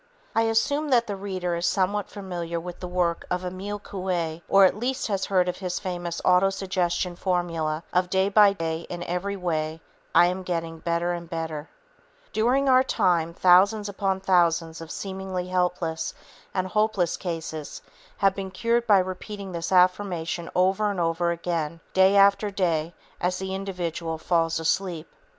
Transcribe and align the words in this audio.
I 0.33 0.49
assume 0.49 0.89
that 0.89 1.05
the 1.05 1.15
reader 1.15 1.53
is 1.55 1.67
somewhat 1.67 2.09
familiar 2.09 2.59
with 2.59 2.79
the 2.79 2.87
work 2.87 3.23
of 3.29 3.45
Emile 3.45 3.79
Coué 3.79 4.41
or 4.49 4.65
at 4.65 4.75
least 4.75 5.05
has 5.09 5.25
heard 5.25 5.47
of 5.47 5.57
his 5.57 5.77
famous 5.77 6.19
autosuggestion 6.25 7.15
formula 7.15 7.83
of 7.93 8.09
"Day 8.09 8.27
by 8.27 8.53
day, 8.53 8.87
in 8.89 9.03
every 9.03 9.35
way, 9.35 9.79
I'm 10.15 10.41
getting 10.41 10.79
better 10.79 11.13
and 11.13 11.29
better." 11.29 11.69
During 12.33 12.67
our 12.67 12.83
time, 12.83 13.35
thousands 13.35 13.87
upon 13.87 14.21
thousands 14.21 14.81
of 14.81 14.89
seemingly 14.89 15.49
helpless 15.49 16.15
and 16.51 16.65
hopeless 16.65 17.15
cases 17.15 17.83
have 18.17 18.33
been 18.33 18.49
cured 18.49 18.87
by 18.87 18.97
repeating 18.97 19.51
this 19.51 19.71
affirmation 19.71 20.49
over 20.55 20.89
and 20.89 20.99
over 20.99 21.29
again, 21.29 21.79
day 21.93 22.15
after 22.15 22.49
day, 22.49 22.95
as 23.19 23.37
the 23.37 23.53
individual 23.53 24.17
falls 24.17 24.59
asleep. 24.59 25.07